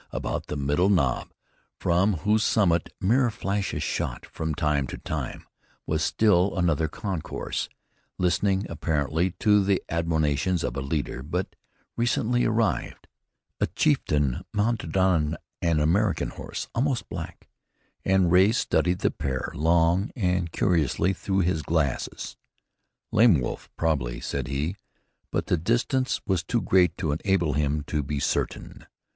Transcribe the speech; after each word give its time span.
About 0.09 0.47
the 0.47 0.55
middle 0.57 0.89
knob, 0.89 1.29
from 1.77 2.13
whose 2.25 2.43
summit 2.43 2.91
mirror 2.99 3.29
flashes 3.29 3.83
shot 3.83 4.25
from 4.25 4.55
time 4.55 4.87
to 4.87 4.97
time, 4.97 5.45
was 5.85 6.01
still 6.03 6.57
another 6.57 6.87
concourse, 6.87 7.69
listening, 8.17 8.65
apparently, 8.67 9.29
to 9.37 9.63
the 9.63 9.79
admonitions 9.89 10.63
of 10.63 10.75
a 10.75 10.81
leader 10.81 11.21
but 11.21 11.55
recently 11.95 12.45
arrived, 12.45 13.07
a 13.59 13.67
chieftain 13.67 14.41
mounted 14.51 14.97
on 14.97 15.37
an 15.61 15.79
American 15.79 16.29
horse, 16.29 16.67
almost 16.73 17.07
black, 17.07 17.47
and 18.03 18.31
Ray 18.31 18.53
studied 18.53 19.01
the 19.01 19.11
pair 19.11 19.51
long 19.53 20.09
and 20.15 20.51
curiously 20.51 21.13
through 21.13 21.41
his 21.41 21.61
glasses. 21.61 22.35
"Lame 23.11 23.39
Wolf, 23.39 23.69
probably," 23.77 24.19
said 24.19 24.47
he, 24.47 24.77
but 25.29 25.45
the 25.45 25.57
distance 25.57 26.21
was 26.25 26.41
too 26.41 26.59
great 26.63 26.97
to 26.97 27.11
enable 27.11 27.53
him 27.53 27.83
to 27.83 28.01
be 28.01 28.19
certain. 28.19 28.87